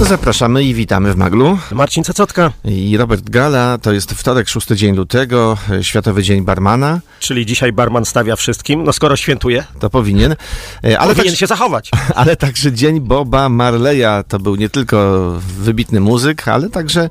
[0.00, 1.58] Zapraszamy i witamy w Maglu.
[1.72, 2.52] Marcin Cecotka.
[2.64, 3.78] I Robert Gala.
[3.78, 7.00] To jest wtorek, 6 dzień lutego, Światowy Dzień Barmana.
[7.20, 9.64] Czyli dzisiaj barman stawia wszystkim, no skoro świętuje.
[9.80, 10.36] To powinien.
[10.84, 11.90] E, ale powinien tak, się zachować.
[12.14, 14.24] Ale także Dzień Boba Marleya.
[14.28, 17.08] To był nie tylko wybitny muzyk, ale także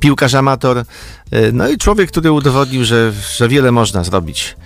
[0.00, 0.78] piłkarz amator.
[0.78, 0.84] E,
[1.52, 4.56] no i człowiek, który udowodnił, że, że wiele można zrobić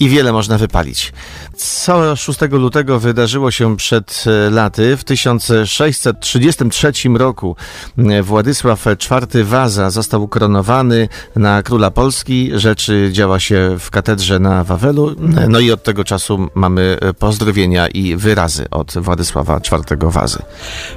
[0.00, 1.12] i wiele można wypalić.
[1.56, 4.96] Co 6 lutego wydarzyło się przed e, laty.
[4.96, 7.56] W 1633 roku
[7.98, 12.50] e, Władysław IV Waza został ukoronowany na króla Polski.
[12.54, 15.14] Rzeczy działa się w katedrze na Wawelu.
[15.48, 20.38] No i od tego czasu mamy e, pozdrowienia i wyrazy od Władysława IV Wazy.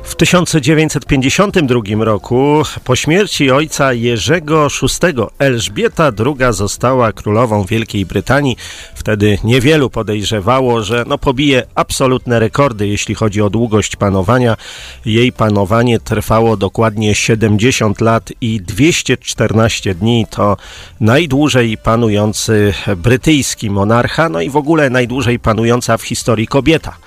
[0.04, 8.58] W 1952 roku po śmierci ojca Jerzego VI Elżbieta II została królową Wielkiej Brytanii.
[8.96, 14.58] Wtedy niewielu podejrzewało, że no pobije absolutne rekordy, jeśli chodzi o długość panowania.
[15.06, 20.26] Jej panowanie trwało dokładnie 70 lat i 214 dni.
[20.30, 20.58] To
[21.00, 26.98] najdłużej panujący brytyjski monarcha, no i w ogóle najdłużej panująca w historii kobieta.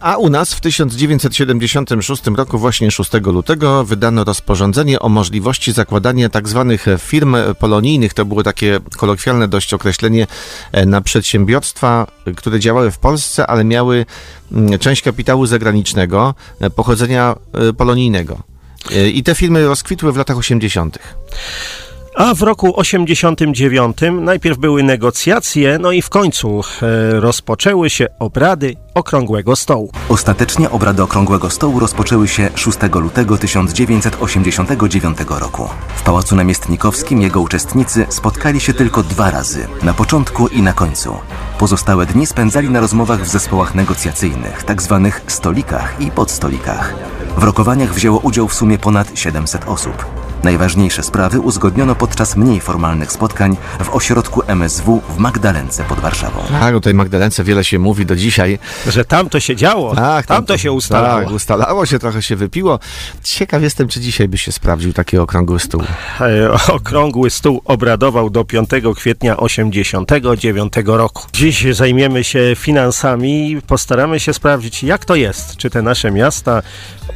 [0.00, 6.76] A u nas w 1976 roku, właśnie 6 lutego, wydano rozporządzenie o możliwości zakładania tzw.
[6.84, 8.14] Tak firm polonijnych.
[8.14, 10.26] To było takie kolokwialne dość określenie
[10.72, 12.06] e, na przedsiębiorstwa,
[12.36, 14.06] które działały w Polsce, ale miały
[14.52, 18.38] mm, część kapitału zagranicznego e, pochodzenia e, polonijnego.
[19.12, 20.98] I te firmy rozkwitły w latach 80.
[22.14, 28.76] A w roku 89 najpierw były negocjacje, no i w końcu e, rozpoczęły się obrady
[28.94, 29.92] Okrągłego Stołu.
[30.08, 35.68] Ostatecznie obrady Okrągłego Stołu rozpoczęły się 6 lutego 1989 roku.
[35.96, 41.18] W Pałacu Namiestnikowskim jego uczestnicy spotkali się tylko dwa razy, na początku i na końcu.
[41.58, 46.94] Pozostałe dni spędzali na rozmowach w zespołach negocjacyjnych, tak zwanych stolikach i podstolikach.
[47.36, 50.29] W rokowaniach wzięło udział w sumie ponad 700 osób.
[50.44, 56.40] Najważniejsze sprawy uzgodniono podczas mniej formalnych spotkań w ośrodku MSW w Magdalence pod Warszawą.
[56.60, 58.58] Tak, o tej Magdalence wiele się mówi do dzisiaj.
[58.86, 61.20] Że tam to się działo, tak, tam, tam to się ustalało.
[61.20, 62.78] Tak, ustalało się, trochę się wypiło.
[63.22, 65.82] Ciekaw jestem, czy dzisiaj by się sprawdził taki okrągły stół.
[66.20, 71.22] E, okrągły stół obradował do 5 kwietnia 89 roku.
[71.32, 75.56] Dziś zajmiemy się finansami i postaramy się sprawdzić, jak to jest.
[75.56, 76.62] Czy te nasze miasta,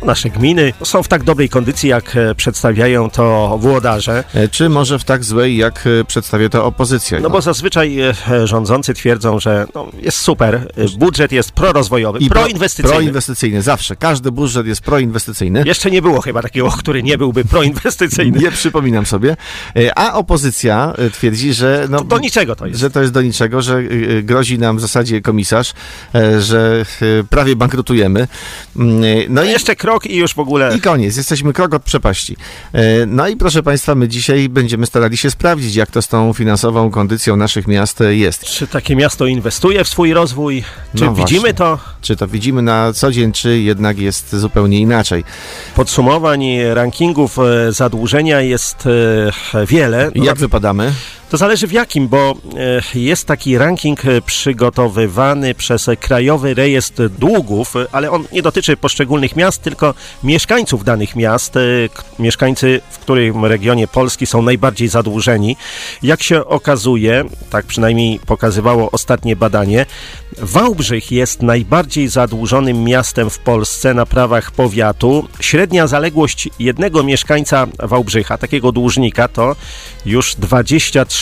[0.03, 4.25] nasze gminy są w tak dobrej kondycji, jak e, przedstawiają to włodarze.
[4.35, 7.21] E, czy może w tak złej, jak e, przedstawia to opozycja?
[7.21, 7.99] No bo zazwyczaj
[8.45, 12.97] rządzący twierdzą, że no, jest super, budżet jest prorozwojowy, I proinwestycyjny.
[12.97, 13.97] Proinwestycyjny, zawsze.
[13.97, 15.63] Każdy budżet jest proinwestycyjny.
[15.67, 18.39] Jeszcze nie było chyba takiego, który nie byłby proinwestycyjny.
[18.39, 19.37] nie przypominam sobie.
[19.97, 21.87] A opozycja twierdzi, że...
[21.91, 22.81] No, do niczego to jest.
[22.81, 23.83] Że to jest do niczego, że
[24.23, 25.73] grozi nam w zasadzie komisarz,
[26.39, 26.85] że
[27.31, 28.29] prawie bankrutujemy.
[28.77, 30.77] Mm, no i jeszcze krok i już w ogóle...
[30.77, 32.37] I koniec, jesteśmy krok od przepaści.
[33.06, 36.91] No i proszę Państwa, my dzisiaj będziemy starali się sprawdzić, jak to z tą finansową
[36.91, 38.44] kondycją naszych miast jest.
[38.44, 40.65] Czy takie miasto inwestuje w swój rozwój?
[40.94, 41.54] Czy no widzimy właśnie.
[41.54, 41.78] to?
[42.00, 45.25] Czy to widzimy na co dzień, czy jednak jest zupełnie inaczej?
[45.75, 46.44] Podsumowań
[46.75, 48.88] rankingów e, zadłużenia jest
[49.54, 50.10] e, wiele.
[50.15, 50.92] Jak wypadamy?
[51.31, 52.35] To zależy w jakim, bo
[52.95, 58.77] e, jest taki ranking e, przygotowywany przez Krajowy Rejestr Długów, e, ale on nie dotyczy
[58.77, 61.55] poszczególnych miast, tylko mieszkańców danych miast,
[62.19, 65.57] mieszkańcy, w którym regionie Polski są najbardziej zadłużeni.
[66.03, 69.87] Jak się okazuje, tak przynajmniej pokazywało ostatnie badanie,
[70.39, 75.29] Wałbrzych jest najbardziej zadłużonym miastem w Polsce na prawach powiatu.
[75.41, 79.57] Średnia zaległość jednego mieszkańca Wałbrzycha, takiego dłużnika, to
[80.07, 81.14] już 23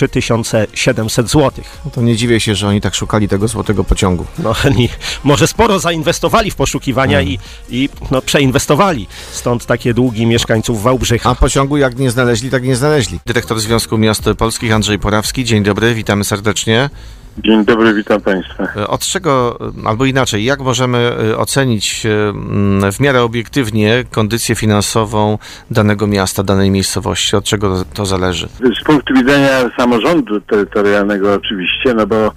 [0.74, 1.50] 700 zł.
[1.84, 4.26] No to nie dziwię się, że oni tak szukali tego złotego pociągu.
[4.38, 4.88] No oni
[5.24, 7.28] może sporo zainwestowali w poszukiwania hmm.
[7.28, 7.38] i,
[7.70, 9.06] i no, przeinwestowali.
[9.32, 11.30] Stąd takie długi mieszkańców Wałbrzycha.
[11.30, 13.20] A pociągu jak nie znaleźli, tak nie znaleźli.
[13.26, 15.44] Dyrektor Związku Miast Polskich Andrzej Porawski.
[15.44, 16.90] Dzień dobry, witamy serdecznie.
[17.38, 18.68] Dzień dobry, witam Państwa.
[18.76, 25.38] E, od czego, albo inaczej, jak możemy e, ocenić e, w miarę obiektywnie kondycję finansową
[25.70, 27.36] danego miasta, danej miejscowości?
[27.36, 28.48] Od czego to zależy?
[28.80, 32.32] Z punktu widzenia samorządu terytorialnego oczywiście, no bo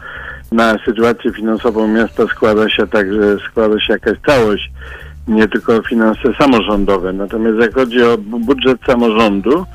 [0.51, 4.71] na sytuację finansową miasta składa się także składa się jakaś całość,
[5.27, 7.13] nie tylko finanse samorządowe.
[7.13, 9.65] Natomiast jak chodzi o budżet samorządu,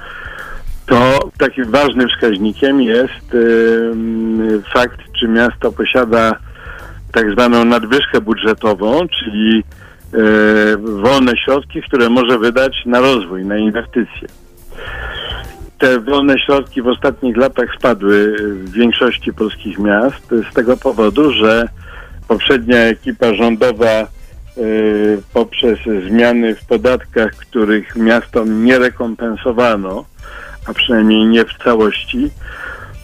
[0.90, 6.32] to takim ważnym wskaźnikiem jest yy, fakt, czy miasto posiada
[7.12, 9.64] tak zwaną nadwyżkę budżetową, czyli
[10.12, 14.28] yy, wolne środki, które może wydać na rozwój, na inwestycje.
[15.78, 21.68] Te wolne środki w ostatnich latach spadły w większości polskich miast z tego powodu, że
[22.28, 24.06] poprzednia ekipa rządowa
[25.32, 25.78] poprzez
[26.08, 30.04] zmiany w podatkach, których miastom nie rekompensowano,
[30.66, 32.30] a przynajmniej nie w całości,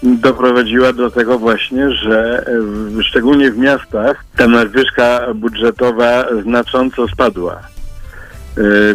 [0.03, 2.45] doprowadziła do tego właśnie, że
[3.03, 7.61] szczególnie w miastach ta nadwyżka budżetowa znacząco spadła.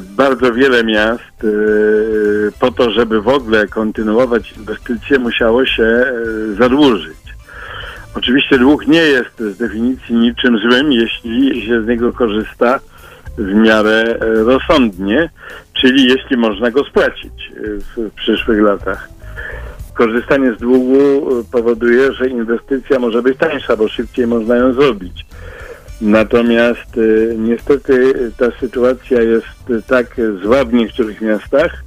[0.01, 1.45] Bardzo wiele miast
[2.59, 6.05] po to, żeby w ogóle kontynuować inwestycje, musiało się
[6.59, 7.17] zadłużyć.
[8.15, 12.79] Oczywiście dług nie jest z definicji niczym złym, jeśli się z niego korzysta
[13.37, 15.29] w miarę rozsądnie,
[15.73, 17.51] czyli jeśli można go spłacić
[17.95, 19.09] w przyszłych latach.
[20.01, 20.97] Korzystanie z długu
[21.51, 25.25] powoduje, że inwestycja może być tańsza, bo szybciej można ją zrobić.
[26.01, 30.07] Natomiast y, niestety ta sytuacja jest tak
[30.43, 31.83] zła w niektórych miastach,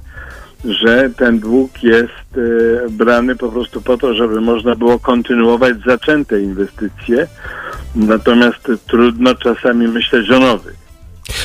[0.65, 6.41] że ten dług jest y, brany po prostu po to, żeby można było kontynuować zaczęte
[6.41, 7.27] inwestycje.
[7.95, 10.84] Natomiast trudno czasami myśleć o nowych.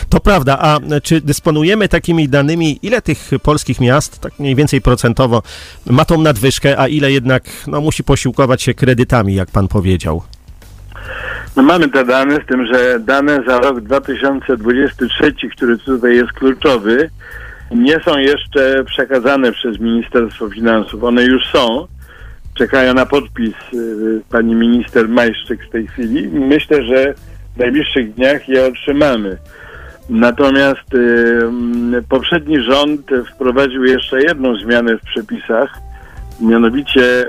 [0.08, 5.42] To prawda, a czy dysponujemy takimi danymi, ile tych polskich miast, tak mniej więcej procentowo,
[5.86, 10.22] ma tą nadwyżkę, a ile jednak no, musi posiłkować się kredytami, jak pan powiedział?
[11.56, 17.10] No mamy te dane, z tym, że dane za rok 2023, który tutaj jest kluczowy,
[17.70, 21.04] nie są jeszcze przekazane przez Ministerstwo Finansów.
[21.04, 21.86] One już są.
[22.54, 26.28] Czekają na podpis y, pani minister Majszczyk w tej chwili.
[26.28, 27.14] Myślę, że
[27.56, 29.38] w najbliższych dniach je otrzymamy.
[30.10, 35.78] Natomiast y, poprzedni rząd wprowadził jeszcze jedną zmianę w przepisach,
[36.40, 37.26] mianowicie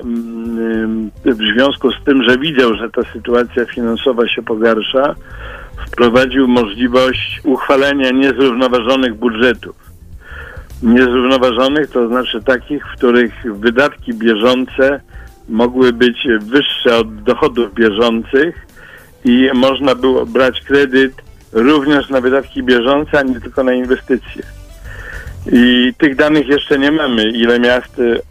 [1.25, 5.15] y, w związku z tym, że widział, że ta sytuacja finansowa się pogarsza,
[5.87, 9.75] wprowadził możliwość uchwalenia niezrównoważonych budżetów.
[10.83, 15.01] Niezrównoważonych to znaczy takich, w których wydatki bieżące
[15.49, 18.67] mogły być wyższe od dochodów bieżących
[19.25, 24.43] i można było brać kredyt również na wydatki bieżące, a nie tylko na inwestycje.
[25.51, 28.21] I tych danych jeszcze nie mamy, ile miast y,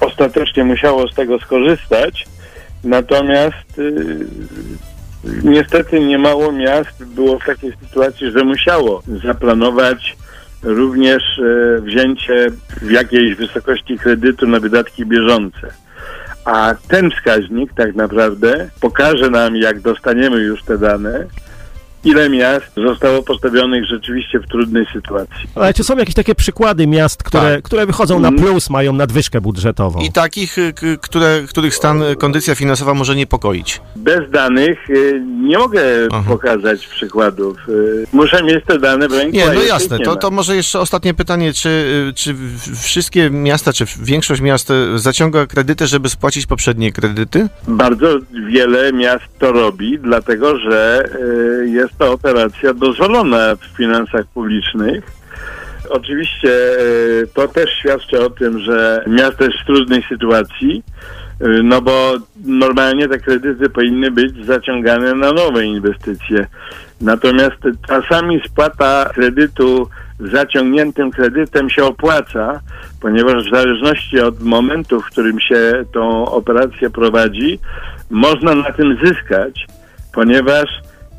[0.00, 2.26] ostatecznie musiało z tego skorzystać.
[2.84, 4.26] Natomiast y,
[5.44, 10.16] niestety niemało miast było w takiej sytuacji, że musiało zaplanować
[10.62, 12.46] również y, wzięcie
[12.82, 15.72] w jakiejś wysokości kredytu na wydatki bieżące.
[16.44, 21.26] A ten wskaźnik tak naprawdę pokaże nam, jak dostaniemy już te dane,
[22.04, 25.34] ile miast zostało postawionych rzeczywiście w trudnej sytuacji.
[25.54, 27.62] Ale czy są jakieś takie przykłady miast, które, tak.
[27.62, 28.40] które wychodzą na mm.
[28.40, 30.00] plus, mają nadwyżkę budżetową?
[30.00, 33.80] I takich, y, które, których stan, y, kondycja finansowa może niepokoić?
[33.96, 35.82] Bez danych y, nie mogę
[36.12, 36.24] Aha.
[36.28, 37.56] pokazać przykładów.
[38.12, 39.36] Muszę mieć te dane w ręku.
[39.36, 39.98] Nie, no jasne.
[39.98, 41.52] Nie to, to może jeszcze ostatnie pytanie.
[41.52, 42.34] Czy, czy
[42.82, 47.48] wszystkie miasta, czy większość miast zaciąga kredyty, żeby spłacić poprzednie kredyty?
[47.68, 48.18] Bardzo
[48.48, 51.08] wiele miast to robi, dlatego że
[51.66, 55.04] jest jest to operacja dozwolona w finansach publicznych.
[55.90, 60.82] Oczywiście e, to też świadczy o tym, że miasto jest w trudnej sytuacji,
[61.40, 62.12] e, no bo
[62.44, 66.46] normalnie te kredyty powinny być zaciągane na nowe inwestycje.
[67.00, 67.58] Natomiast
[67.88, 69.88] czasami spłata kredytu
[70.20, 72.60] zaciągniętym kredytem się opłaca,
[73.00, 77.58] ponieważ w zależności od momentu, w którym się tą operację prowadzi,
[78.10, 79.66] można na tym zyskać,
[80.12, 80.68] ponieważ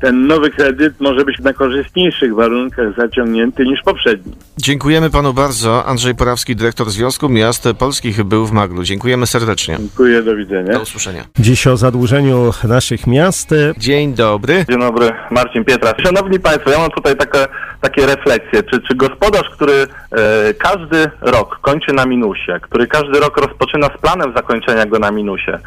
[0.02, 4.32] ten nowy kredyt może być na korzystniejszych warunkach zaciągnięty niż poprzedni.
[4.58, 5.86] Dziękujemy panu bardzo.
[5.86, 8.82] Andrzej Porawski, dyrektor Związku Miast Polskich był w Maglu.
[8.82, 9.76] Dziękujemy serdecznie.
[9.78, 10.72] Dziękuję, do widzenia.
[10.72, 11.24] Do usłyszenia.
[11.38, 13.50] Dziś o zadłużeniu naszych miast.
[13.78, 14.64] Dzień dobry.
[14.68, 15.92] Dzień dobry, Marcin Pietra.
[16.02, 17.38] Szanowni Państwo, ja mam tutaj takie,
[17.82, 18.62] takie refleksje.
[18.62, 19.86] Czy, czy gospodarz, który e,
[20.54, 25.58] każdy rok kończy na minusie, który każdy rok rozpoczyna z planem zakończenia go na minusie,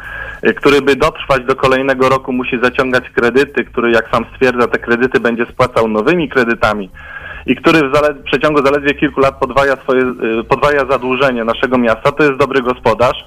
[0.42, 4.78] e, który by dotrwać do kolejnego roku musi zaciągać kredyty, który jak sam stwierdza, te
[4.78, 6.90] kredyty będzie spłacał nowymi kredytami
[7.46, 10.02] i który w, zale- w przeciągu zaledwie kilku lat podwaja, swoje,
[10.40, 13.24] y, podwaja zadłużenie naszego miasta, to jest dobry gospodarz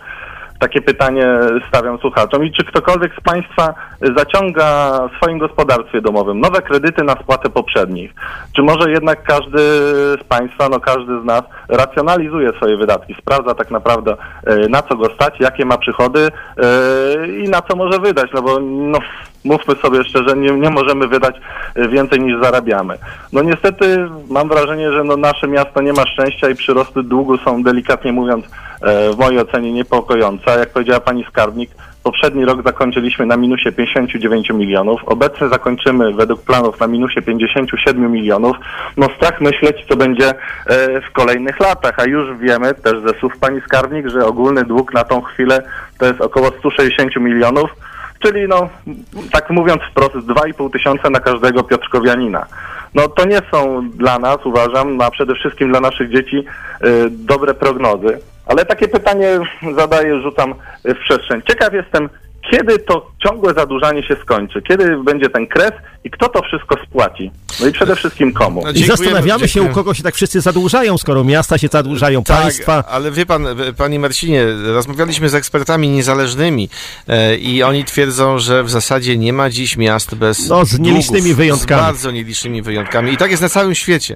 [0.60, 1.28] takie pytanie
[1.68, 2.46] stawiam słuchaczom.
[2.46, 3.74] I czy ktokolwiek z Państwa
[4.18, 8.14] zaciąga w swoim gospodarstwie domowym nowe kredyty na spłatę poprzednich?
[8.56, 9.60] Czy może jednak każdy
[10.22, 14.96] z Państwa, no każdy z nas racjonalizuje swoje wydatki, sprawdza tak naprawdę e, na co
[14.96, 19.00] go stać, jakie ma przychody e, i na co może wydać, no bo no,
[19.44, 21.36] mówmy sobie szczerze, nie, nie możemy wydać
[21.76, 22.98] więcej niż zarabiamy.
[23.34, 27.64] No niestety mam wrażenie, że no, nasze miasto nie ma szczęścia i przyrosty długu są
[27.64, 28.46] delikatnie mówiąc
[28.82, 30.56] E, w mojej ocenie niepokojąca.
[30.56, 31.70] Jak powiedziała pani skarbnik,
[32.04, 38.58] poprzedni rok zakończyliśmy na minusie 59 milionów, obecny zakończymy według planów na minusie 57 milionów.
[38.98, 43.38] No strach myśleć, co będzie e, w kolejnych latach, a już wiemy też ze słów
[43.40, 45.64] pani skarbnik, że ogólny dług na tą chwilę
[45.98, 47.70] to jest około 160 milionów,
[48.20, 48.70] czyli no,
[49.32, 52.46] tak mówiąc wprost, 2,5 tysiąca na każdego Piotrkowianina.
[52.94, 57.54] no to nie są dla nas, uważam, a przede wszystkim dla naszych dzieci y, dobre
[57.54, 58.20] prognozy.
[58.46, 59.40] Ale takie pytanie
[59.78, 60.54] zadaję, rzucam
[60.86, 61.42] w przestrzeń.
[61.48, 62.10] Ciekaw jestem,
[62.52, 64.62] kiedy to ciągłe zadłużanie się skończy?
[64.62, 65.72] Kiedy będzie ten kres
[66.04, 67.32] i kto to wszystko spłaci?
[67.62, 68.62] No i przede wszystkim komu?
[68.66, 72.84] No, I zastanawiamy się, u kogo się tak wszyscy zadłużają, skoro miasta się zadłużają, państwa.
[72.84, 76.70] Tak, ale wie pan, panie Marcinie, rozmawialiśmy z ekspertami niezależnymi
[77.08, 81.22] e, i oni twierdzą, że w zasadzie nie ma dziś miast bez No, z nielicznymi
[81.22, 81.82] długów, wyjątkami.
[81.82, 83.14] Z bardzo nielicznymi wyjątkami.
[83.14, 84.16] I tak jest na całym świecie.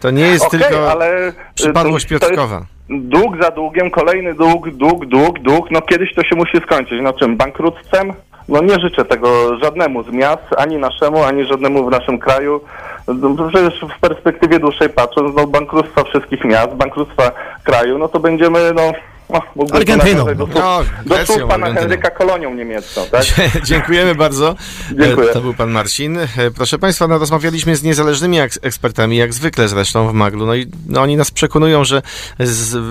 [0.00, 2.66] To nie jest Okej, tylko ale y, przypadłość to- to jest Piotrkowa.
[2.88, 5.70] Dług za długiem, kolejny dług, dług, dług, dług.
[5.70, 7.00] No kiedyś to się musi skończyć.
[7.02, 7.36] No czym?
[7.36, 8.12] Bankructwem?
[8.48, 12.60] No nie życzę tego żadnemu z miast, ani naszemu, ani żadnemu w naszym kraju.
[13.08, 17.30] No, przecież w perspektywie dłuższej patrząc, no bankructwa wszystkich miast, bankructwa
[17.64, 18.82] kraju, no to będziemy, no...
[19.30, 20.24] no Argentyną.
[20.24, 21.80] Do, No, do Grecją, pana Argentyną.
[21.80, 23.24] Henryka kolonią niemiecką, tak?
[23.64, 24.54] Dziękujemy bardzo.
[25.00, 25.28] Dziękuję.
[25.32, 26.18] To był pan Marcin.
[26.18, 30.46] E, Proszę państwa, no, rozmawialiśmy z niezależnymi eks- ekspertami, jak zwykle zresztą w Maglu.
[30.46, 32.02] No i no, oni nas przekonują, że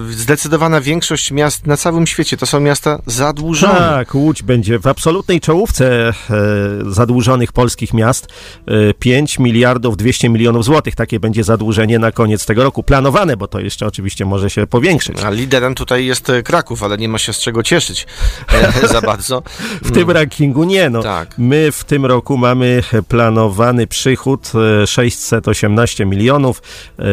[0.10, 3.74] zdecydowana większość miast na całym świecie to są miasta zadłużone.
[3.80, 6.14] Tak, Łódź będzie w absolutnej czołówce e,
[6.86, 8.28] zadłużonych polskich miast.
[8.68, 10.96] E, 5 miliardów 200 milionów złotych.
[10.96, 12.84] Takie będzie zadłużenie na koniec tego roku.
[12.84, 15.24] Planowane, bo to jeszcze oczywiście może się powiększyć.
[15.24, 18.08] A liderem tutaj jest e, Kraków, ale nie ma się z czego cieszyć
[18.84, 19.44] e, za bardzo.
[19.82, 21.04] W tym rankingu nie, no.
[21.04, 21.36] Tak.
[21.38, 24.52] My w tym roku mamy planowany przychód
[24.84, 26.62] e, 618 milionów,
[27.00, 27.04] e,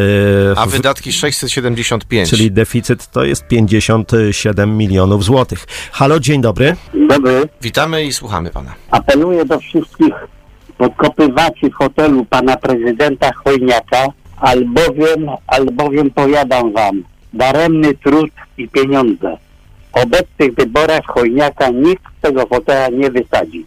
[0.59, 2.31] A wydatki 675.
[2.31, 5.67] czyli deficyt to jest 57 milionów złotych.
[5.93, 6.77] Halo, dzień dobry.
[7.09, 7.49] Dobry.
[7.63, 8.75] Witamy i słuchamy pana.
[8.91, 10.15] Apeluję do wszystkich
[10.79, 19.37] podkopywaczy fotelu pana prezydenta Chojniaka, albowiem, albowiem powiadam wam, daremny trud i pieniądze.
[19.93, 23.65] W obecnych wyborach Chojniaka nikt tego fotela nie wysadzi.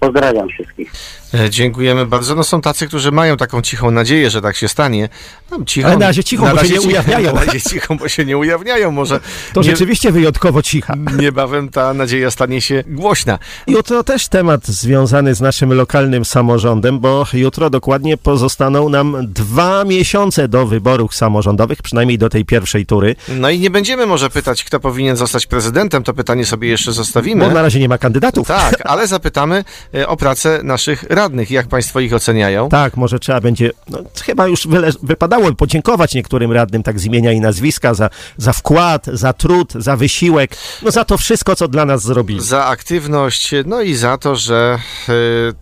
[0.00, 0.92] Pozdrawiam wszystkich.
[1.34, 2.34] E, Dziękujemy bardzo.
[2.34, 5.08] No są tacy, którzy mają taką cichą nadzieję, że tak się stanie.
[5.50, 7.34] No, cichą, Ale na razie cichą, bo się nie ujawniają.
[7.34, 8.90] Na razie cichą, bo się nie ujawniają.
[8.90, 9.20] Może
[9.52, 10.94] To nie, rzeczywiście wyjątkowo cicha.
[11.18, 13.38] niebawem ta nadzieja stanie się głośna.
[13.66, 20.48] Jutro też temat związany z naszym lokalnym samorządem, bo jutro dokładnie pozostaną nam dwa miesiące
[20.48, 24.80] do wyborów samorządowych, przynajmniej do tej pierwszej tury, No i nie będziemy może pytać, kto
[24.80, 26.02] powinien zostać prezydentem.
[26.02, 27.44] To pytanie sobie jeszcze zostawimy.
[27.48, 28.48] bo na razie nie ma kandydatów.
[28.48, 29.64] Tak, ale zapytamy
[29.94, 31.04] e, o pracę naszych
[31.50, 32.68] Jak państwo ich oceniają?
[32.68, 37.32] Tak, może trzeba będzie, no, chyba już wyle, wypadało podziękować niektórym radnym tak z imienia
[37.32, 41.84] i nazwiska za, za wkład, za trud, za wysiłek, no za to wszystko, co dla
[41.84, 42.40] nas zrobili.
[42.40, 44.78] Za aktywność, no i za to, że
[45.08, 45.12] e,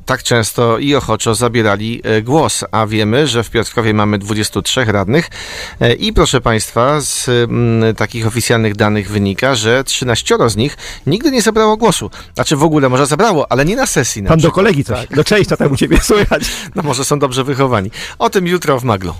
[0.07, 2.65] tak często i ochoczo zabierali e, głos.
[2.71, 5.31] A wiemy, że w Piotrkowie mamy 23 radnych
[5.81, 7.31] e, i proszę Państwa, z
[7.97, 10.77] takich oficjalnych danych wynika, że 13 z nich
[11.07, 12.11] nigdy nie zabrało głosu.
[12.35, 14.23] Znaczy w ogóle może zabrało, ale nie na sesji.
[14.23, 14.55] Na Pan do przykład.
[14.55, 15.17] kolegi coś, Tak.
[15.17, 16.43] do cześć, co tam u ciebie słychać.
[16.75, 17.91] No może są dobrze wychowani.
[18.19, 19.15] O tym jutro w Maglu.